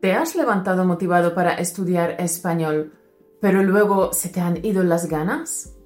[0.00, 2.94] ¿Te has levantado motivado para estudiar español,
[3.38, 5.76] pero luego se te han ido las ganas?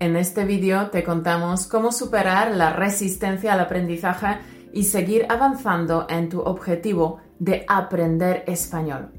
[0.00, 4.38] En este vídeo te contamos cómo superar la resistencia al aprendizaje
[4.72, 9.10] y seguir avanzando en tu objetivo de aprender español.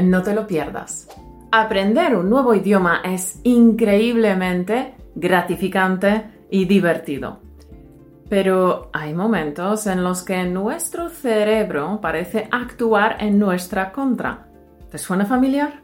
[0.00, 1.08] No te lo pierdas.
[1.50, 7.45] Aprender un nuevo idioma es increíblemente gratificante y divertido.
[8.28, 14.48] Pero hay momentos en los que nuestro cerebro parece actuar en nuestra contra.
[14.90, 15.80] ¿Te suena familiar?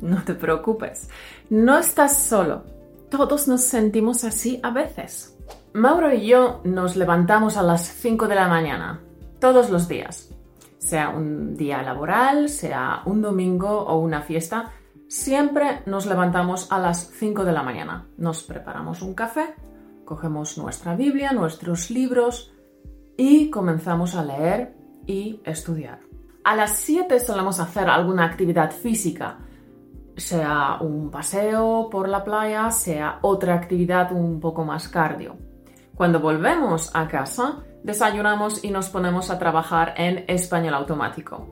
[0.00, 1.08] No te preocupes,
[1.50, 2.64] no estás solo.
[3.10, 5.36] Todos nos sentimos así a veces.
[5.74, 9.00] Mauro y yo nos levantamos a las 5 de la mañana,
[9.38, 10.30] todos los días.
[10.78, 14.72] Sea un día laboral, sea un domingo o una fiesta,
[15.08, 18.06] siempre nos levantamos a las 5 de la mañana.
[18.16, 19.54] Nos preparamos un café
[20.06, 22.54] Cogemos nuestra Biblia, nuestros libros
[23.16, 24.72] y comenzamos a leer
[25.04, 25.98] y estudiar.
[26.44, 29.38] A las 7 solemos hacer alguna actividad física,
[30.16, 35.38] sea un paseo por la playa, sea otra actividad un poco más cardio.
[35.96, 41.48] Cuando volvemos a casa, desayunamos y nos ponemos a trabajar en español automático.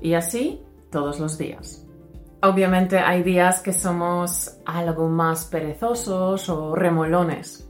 [0.00, 1.84] Y así todos los días.
[2.40, 7.67] Obviamente hay días que somos algo más perezosos o remolones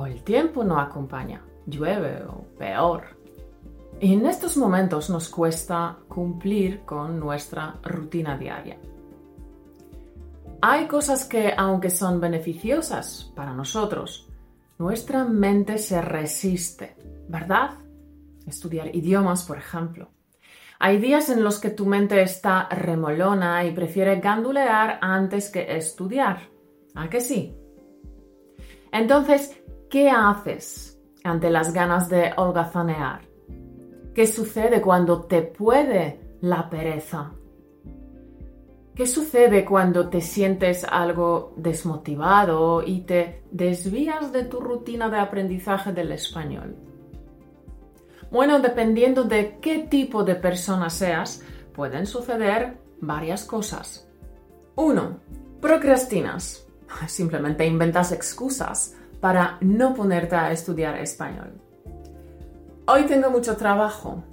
[0.00, 3.18] o el tiempo no acompaña, llueve o peor.
[4.00, 8.78] Y en estos momentos nos cuesta cumplir con nuestra rutina diaria.
[10.62, 14.26] Hay cosas que, aunque son beneficiosas para nosotros,
[14.78, 16.96] nuestra mente se resiste,
[17.28, 17.72] ¿verdad?
[18.46, 20.08] Estudiar idiomas, por ejemplo.
[20.78, 26.48] Hay días en los que tu mente está remolona y prefiere gandulear antes que estudiar.
[26.94, 27.54] ¿A que sí?
[28.92, 29.60] Entonces,
[29.90, 33.22] ¿Qué haces ante las ganas de holgazanear?
[34.14, 37.32] ¿Qué sucede cuando te puede la pereza?
[38.94, 45.92] ¿Qué sucede cuando te sientes algo desmotivado y te desvías de tu rutina de aprendizaje
[45.92, 46.76] del español?
[48.30, 51.42] Bueno, dependiendo de qué tipo de persona seas,
[51.74, 54.08] pueden suceder varias cosas.
[54.76, 55.18] 1.
[55.60, 56.64] Procrastinas.
[57.08, 61.60] Simplemente inventas excusas para no ponerte a estudiar español.
[62.86, 64.24] Hoy tengo mucho trabajo.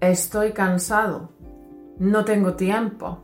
[0.00, 1.30] Estoy cansado.
[1.98, 3.22] No tengo tiempo.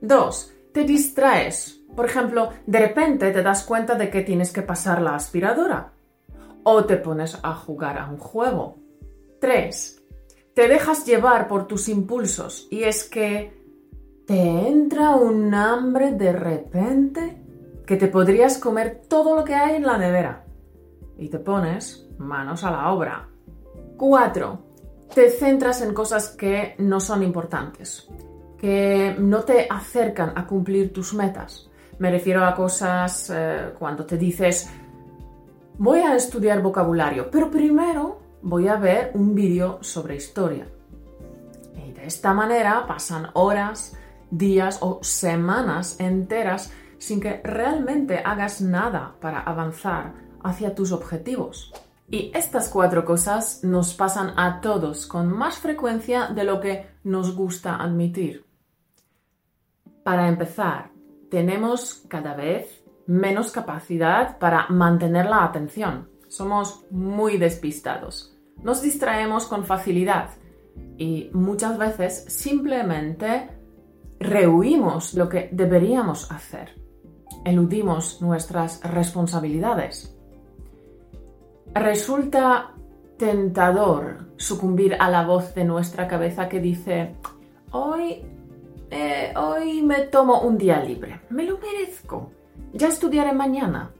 [0.00, 0.52] 2.
[0.72, 1.80] Te distraes.
[1.94, 5.92] Por ejemplo, de repente te das cuenta de que tienes que pasar la aspiradora.
[6.62, 8.78] O te pones a jugar a un juego.
[9.40, 10.02] 3.
[10.54, 13.52] Te dejas llevar por tus impulsos y es que
[14.26, 17.42] te entra un hambre de repente
[17.84, 20.43] que te podrías comer todo lo que hay en la nevera
[21.18, 23.28] y te pones manos a la obra.
[23.96, 24.58] 4.
[25.14, 28.08] Te centras en cosas que no son importantes,
[28.58, 31.70] que no te acercan a cumplir tus metas.
[31.98, 34.68] Me refiero a cosas eh, cuando te dices,
[35.78, 40.66] voy a estudiar vocabulario, pero primero voy a ver un vídeo sobre historia.
[41.86, 43.96] Y de esta manera pasan horas,
[44.30, 51.72] días o semanas enteras sin que realmente hagas nada para avanzar hacia tus objetivos.
[52.08, 57.34] Y estas cuatro cosas nos pasan a todos con más frecuencia de lo que nos
[57.34, 58.44] gusta admitir.
[60.04, 60.90] Para empezar,
[61.30, 66.10] tenemos cada vez menos capacidad para mantener la atención.
[66.28, 68.36] Somos muy despistados.
[68.62, 70.30] Nos distraemos con facilidad
[70.98, 73.48] y muchas veces simplemente
[74.20, 76.80] rehuimos lo que deberíamos hacer.
[77.44, 80.13] Eludimos nuestras responsabilidades
[81.74, 82.70] resulta
[83.18, 87.14] tentador sucumbir a la voz de nuestra cabeza que dice,
[87.70, 88.22] hoy,
[88.90, 92.30] eh, hoy me tomo un día libre, me lo merezco,
[92.72, 93.90] ya estudiaré mañana.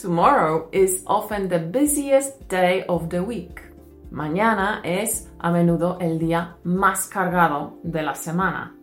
[0.00, 3.62] Tomorrow is often the busiest day of the week.
[4.10, 8.74] Mañana es a menudo el día más cargado de la semana.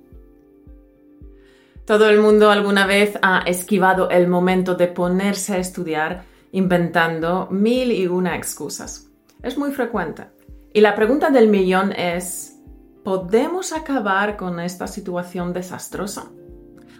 [1.85, 7.91] Todo el mundo alguna vez ha esquivado el momento de ponerse a estudiar inventando mil
[7.91, 9.09] y una excusas.
[9.41, 10.27] Es muy frecuente.
[10.71, 12.59] Y la pregunta del millón es,
[13.03, 16.31] ¿podemos acabar con esta situación desastrosa?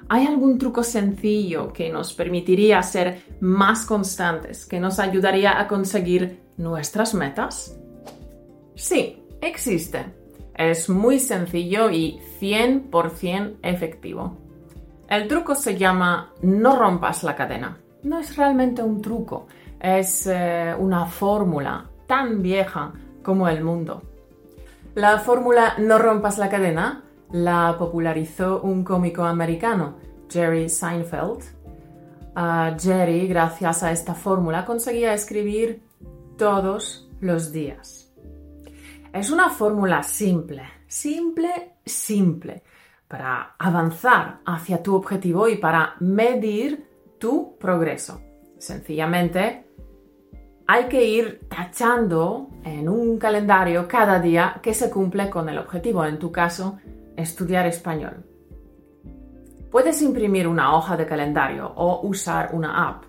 [0.09, 6.41] ¿Hay algún truco sencillo que nos permitiría ser más constantes, que nos ayudaría a conseguir
[6.57, 7.77] nuestras metas?
[8.75, 10.05] Sí, existe.
[10.55, 14.37] Es muy sencillo y 100% efectivo.
[15.07, 19.47] El truco se llama no rompas la cadena no es realmente un truco,
[19.79, 24.01] es eh, una fórmula tan vieja como el mundo.
[24.95, 27.03] La fórmula no rompas la cadena
[27.33, 29.95] la popularizó un cómico americano,
[30.29, 31.43] Jerry Seinfeld.
[32.35, 35.81] Uh, Jerry, gracias a esta fórmula, conseguía escribir
[36.37, 38.11] todos los días.
[39.11, 42.63] Es una fórmula simple, simple, simple,
[43.07, 46.87] para avanzar hacia tu objetivo y para medir
[47.23, 48.19] tu progreso.
[48.57, 49.65] Sencillamente,
[50.67, 56.03] hay que ir tachando en un calendario cada día que se cumple con el objetivo,
[56.03, 56.79] en tu caso,
[57.15, 58.25] estudiar español.
[59.71, 63.05] Puedes imprimir una hoja de calendario o usar una app.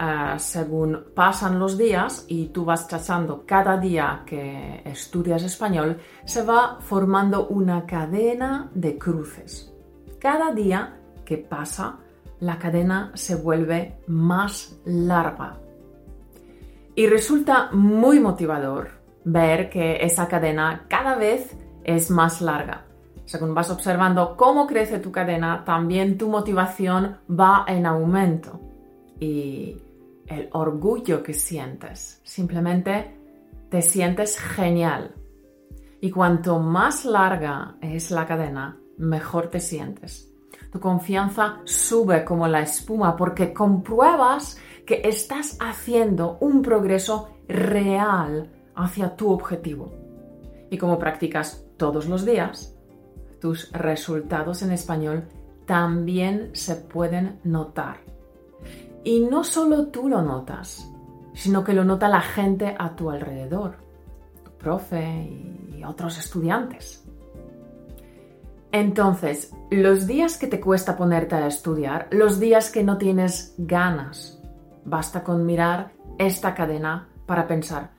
[0.00, 6.42] Eh, según pasan los días y tú vas tachando cada día que estudias español, se
[6.42, 9.70] va formando una cadena de cruces.
[10.18, 11.98] Cada día que pasa,
[12.42, 15.60] la cadena se vuelve más larga
[16.96, 18.90] y resulta muy motivador
[19.24, 22.84] ver que esa cadena cada vez es más larga.
[23.26, 28.58] Según vas observando cómo crece tu cadena, también tu motivación va en aumento.
[29.20, 29.80] Y
[30.26, 33.16] el orgullo que sientes, simplemente
[33.70, 35.14] te sientes genial.
[36.00, 40.31] Y cuanto más larga es la cadena, mejor te sientes.
[40.72, 49.14] Tu confianza sube como la espuma porque compruebas que estás haciendo un progreso real hacia
[49.14, 49.92] tu objetivo.
[50.70, 52.74] Y como practicas todos los días,
[53.38, 55.28] tus resultados en español
[55.66, 57.98] también se pueden notar.
[59.04, 60.90] Y no solo tú lo notas,
[61.34, 63.76] sino que lo nota la gente a tu alrededor,
[64.42, 65.28] tu profe
[65.76, 67.01] y otros estudiantes.
[68.72, 74.42] Entonces, los días que te cuesta ponerte a estudiar, los días que no tienes ganas,
[74.84, 77.90] Basta con mirar esta cadena para pensar,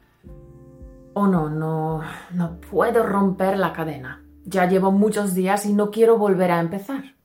[1.14, 2.02] oh no, no,
[2.34, 4.22] no puedo romper la cadena.
[4.46, 7.16] Ya llevo muchos días y no quiero volver a empezar.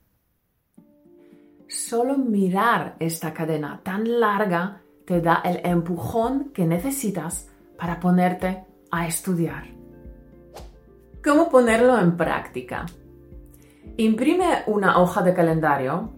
[1.67, 9.07] Solo mirar esta cadena tan larga te da el empujón que necesitas para ponerte a
[9.07, 9.65] estudiar.
[11.23, 12.85] ¿Cómo ponerlo en práctica?
[13.97, 16.09] Imprime una hoja de calendario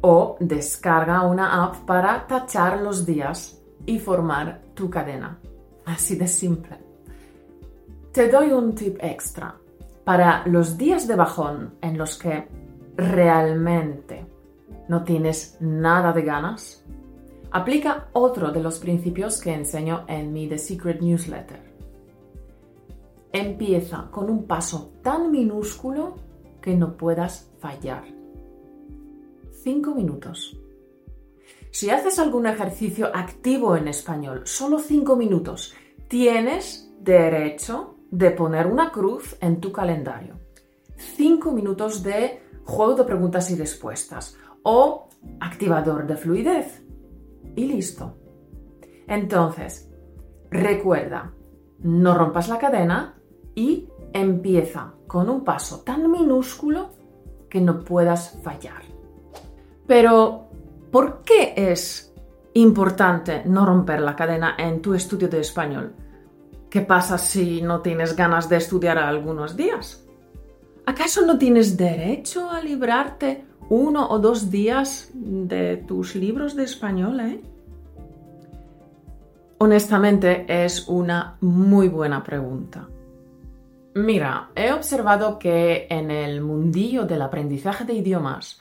[0.00, 5.38] o descarga una app para tachar los días y formar tu cadena.
[5.84, 6.78] Así de simple.
[8.12, 9.54] Te doy un tip extra.
[10.04, 12.48] Para los días de bajón en los que
[12.96, 14.26] realmente
[14.88, 16.84] no tienes nada de ganas,
[17.50, 21.62] aplica otro de los principios que enseño en mi The Secret Newsletter.
[23.32, 26.14] Empieza con un paso tan minúsculo
[26.60, 28.04] que no puedas fallar
[29.62, 30.58] 5 minutos.
[31.70, 35.74] Si haces algún ejercicio activo en español, solo 5 minutos,
[36.08, 40.38] tienes derecho de poner una cruz en tu calendario.
[40.96, 45.08] 5 minutos de juego de preguntas y respuestas o
[45.40, 46.82] activador de fluidez.
[47.54, 48.16] Y listo.
[49.06, 49.90] Entonces,
[50.50, 51.32] recuerda,
[51.80, 53.17] no rompas la cadena
[53.54, 56.90] y empieza con un paso tan minúsculo
[57.48, 58.82] que no puedas fallar.
[59.86, 60.48] Pero,
[60.90, 62.12] ¿por qué es
[62.54, 65.94] importante no romper la cadena en tu estudio de español?
[66.68, 70.04] ¿Qué pasa si no tienes ganas de estudiar algunos días?
[70.84, 77.20] ¿Acaso no tienes derecho a librarte uno o dos días de tus libros de español?
[77.20, 77.40] Eh?
[79.58, 82.88] Honestamente, es una muy buena pregunta.
[83.94, 88.60] Mira, he observado que en el mundillo del aprendizaje de idiomas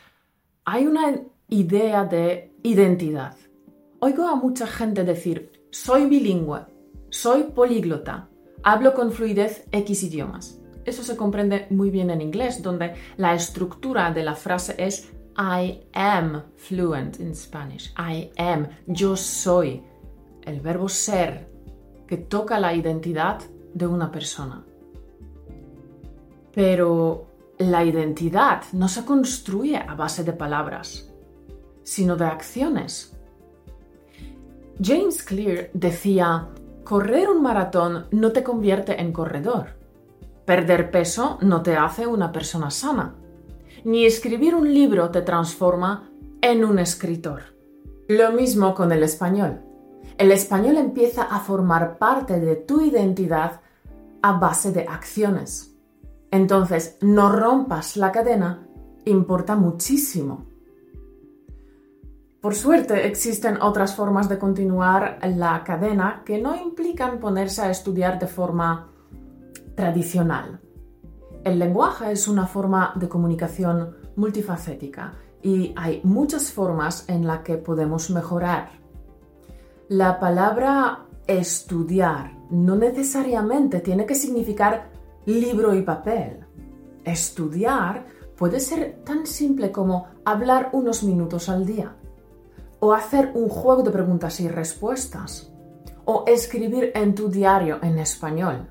[0.66, 3.36] hay una idea de identidad.
[4.00, 6.62] Oigo a mucha gente decir, soy bilingüe,
[7.10, 8.30] soy políglota,
[8.64, 10.60] hablo con fluidez X idiomas.
[10.86, 15.82] Eso se comprende muy bien en inglés, donde la estructura de la frase es I
[15.94, 17.94] am fluent in Spanish.
[17.98, 19.84] I am, yo soy.
[20.44, 21.48] El verbo ser,
[22.08, 23.40] que toca la identidad
[23.74, 24.66] de una persona.
[26.58, 27.28] Pero
[27.60, 31.08] la identidad no se construye a base de palabras,
[31.84, 33.16] sino de acciones.
[34.82, 36.48] James Clear decía,
[36.84, 39.78] correr un maratón no te convierte en corredor.
[40.46, 43.14] Perder peso no te hace una persona sana.
[43.84, 46.10] Ni escribir un libro te transforma
[46.42, 47.54] en un escritor.
[48.08, 49.62] Lo mismo con el español.
[50.18, 53.62] El español empieza a formar parte de tu identidad
[54.24, 55.77] a base de acciones.
[56.32, 58.68] Entonces, no rompas la cadena
[59.06, 60.46] importa muchísimo.
[62.42, 68.20] Por suerte, existen otras formas de continuar la cadena que no implican ponerse a estudiar
[68.20, 68.92] de forma
[69.76, 70.60] tradicional.
[71.44, 77.58] El lenguaje es una forma de comunicación multifacética y hay muchas formas en las que
[77.58, 78.70] podemos mejorar.
[79.90, 84.90] La palabra estudiar no necesariamente tiene que significar
[85.28, 86.40] libro y papel.
[87.04, 88.06] Estudiar
[88.36, 91.96] puede ser tan simple como hablar unos minutos al día,
[92.80, 95.52] o hacer un juego de preguntas y respuestas,
[96.06, 98.70] o escribir en tu diario en español.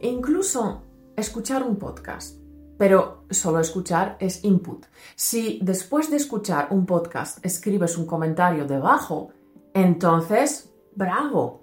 [0.00, 0.82] Incluso
[1.16, 2.36] escuchar un podcast.
[2.78, 4.86] Pero solo escuchar es input.
[5.14, 9.28] Si después de escuchar un podcast escribes un comentario debajo,
[9.72, 11.62] entonces, bravo.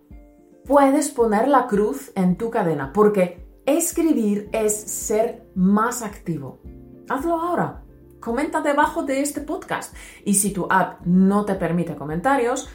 [0.65, 6.59] Puedes poner la cruz en tu cadena porque escribir es ser más activo.
[7.07, 7.83] Hazlo ahora.
[8.19, 9.95] Comenta debajo de este podcast.
[10.25, 12.69] Y si tu app no te permite comentarios,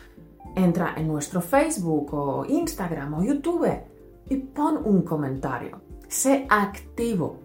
[0.56, 3.68] entra en nuestro Facebook o Instagram o YouTube
[4.28, 5.80] y pon un comentario.
[6.08, 7.40] Sé activo.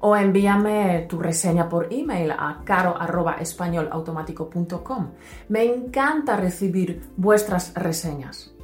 [0.00, 5.08] O envíame tu reseña por email a caro.españolautomático.com.
[5.48, 8.54] Me encanta recibir vuestras reseñas.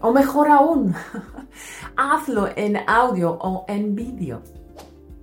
[0.00, 0.94] O mejor aún,
[1.96, 4.42] hazlo en audio o en vídeo.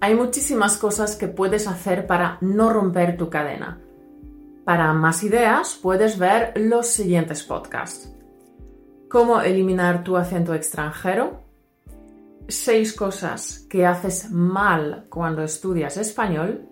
[0.02, 3.80] Hay muchísimas cosas que puedes hacer para no romper tu cadena.
[4.66, 8.12] Para más ideas puedes ver los siguientes podcasts.
[9.10, 11.42] Cómo eliminar tu acento extranjero,
[12.48, 16.68] seis cosas que haces mal cuando estudias español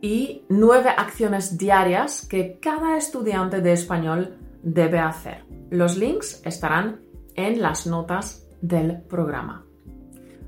[0.00, 5.44] y nueve acciones diarias que cada estudiante de español debe hacer.
[5.70, 7.00] Los links estarán
[7.38, 9.64] en las notas del programa.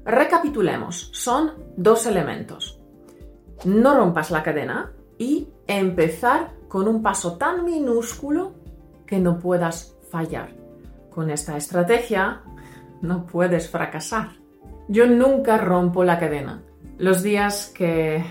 [0.05, 2.81] Recapitulemos, son dos elementos.
[3.65, 8.55] No rompas la cadena y empezar con un paso tan minúsculo
[9.07, 10.53] que no puedas fallar.
[11.11, 12.43] Con esta estrategia
[13.03, 14.31] no puedes fracasar.
[14.89, 16.63] Yo nunca rompo la cadena.
[16.99, 18.25] Los días que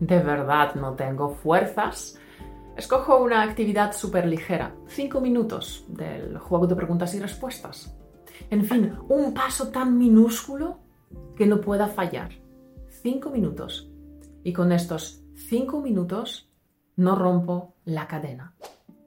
[0.00, 2.18] de verdad no tengo fuerzas,
[2.76, 7.94] escojo una actividad súper ligera, cinco minutos del juego de preguntas y respuestas.
[8.48, 10.78] En fin, un paso tan minúsculo
[11.36, 12.30] que no pueda fallar.
[12.88, 13.90] Cinco minutos.
[14.42, 16.50] Y con estos cinco minutos
[16.96, 18.54] no rompo la cadena.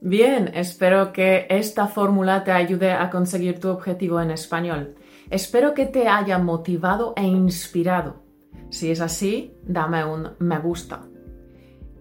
[0.01, 4.95] Bien, espero que esta fórmula te ayude a conseguir tu objetivo en español.
[5.29, 8.23] Espero que te haya motivado e inspirado.
[8.69, 11.07] Si es así, dame un me gusta.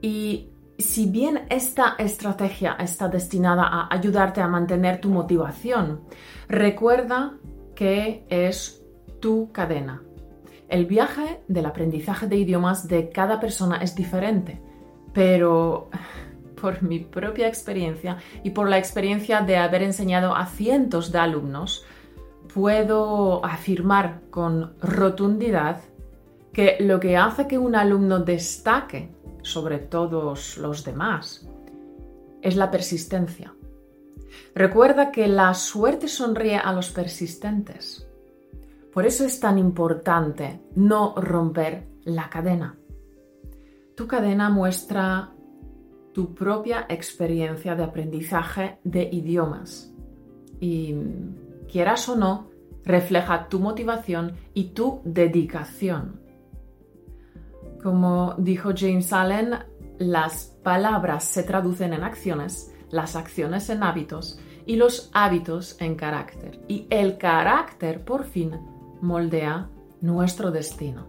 [0.00, 0.51] Y
[0.82, 6.02] si bien esta estrategia está destinada a ayudarte a mantener tu motivación,
[6.48, 7.34] recuerda
[7.74, 8.82] que es
[9.20, 10.02] tu cadena.
[10.68, 14.60] El viaje del aprendizaje de idiomas de cada persona es diferente,
[15.12, 15.90] pero
[16.60, 21.84] por mi propia experiencia y por la experiencia de haber enseñado a cientos de alumnos,
[22.54, 25.80] puedo afirmar con rotundidad
[26.52, 29.10] que lo que hace que un alumno destaque
[29.42, 31.48] sobre todos los demás
[32.40, 33.54] es la persistencia.
[34.54, 38.06] Recuerda que la suerte sonríe a los persistentes.
[38.92, 42.76] Por eso es tan importante no romper la cadena.
[43.94, 45.32] Tu cadena muestra
[46.12, 49.92] tu propia experiencia de aprendizaje de idiomas
[50.60, 50.94] y
[51.70, 52.50] quieras o no,
[52.84, 56.21] refleja tu motivación y tu dedicación.
[57.82, 59.58] Como dijo James Allen,
[59.98, 66.60] las palabras se traducen en acciones, las acciones en hábitos y los hábitos en carácter.
[66.68, 68.52] Y el carácter, por fin,
[69.00, 69.68] moldea
[70.00, 71.06] nuestro destino.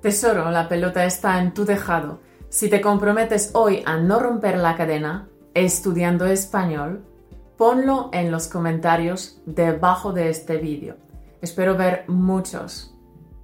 [0.00, 2.20] Tesoro, la pelota está en tu tejado.
[2.48, 7.04] Si te comprometes hoy a no romper la cadena, estudiando español,
[7.56, 10.96] ponlo en los comentarios debajo de este vídeo.
[11.40, 12.93] Espero ver muchos,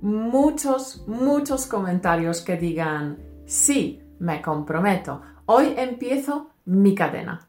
[0.00, 7.49] muchos, muchos comentarios que digan, sí, me comprometo, hoy empiezo mi cadena.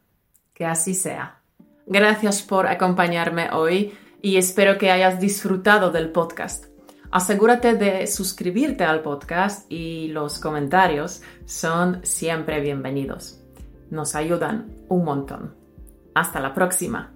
[0.53, 1.41] Que así sea.
[1.88, 6.65] Gracias por acompañarme hoy y espero que hayas disfrutado del podcast.
[7.12, 13.41] Asegúrate de suscribirte al podcast y los comentarios son siempre bienvenidos.
[13.89, 15.55] Nos ayudan un montón.
[16.13, 17.11] Hasta la próxima.